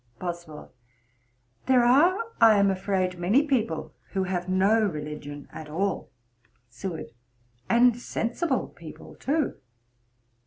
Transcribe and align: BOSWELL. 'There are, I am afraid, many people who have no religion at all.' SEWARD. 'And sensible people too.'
BOSWELL. 0.17 0.73
'There 1.67 1.83
are, 1.85 2.31
I 2.41 2.57
am 2.57 2.71
afraid, 2.71 3.19
many 3.19 3.45
people 3.45 3.93
who 4.13 4.23
have 4.23 4.49
no 4.49 4.83
religion 4.83 5.47
at 5.51 5.69
all.' 5.69 6.09
SEWARD. 6.71 7.11
'And 7.69 7.95
sensible 7.95 8.69
people 8.69 9.13
too.' 9.13 9.57